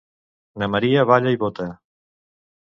Na 0.61 0.67
Maria 0.73 1.03
balla 1.11 1.35
i 1.35 1.39
bota 1.45 1.69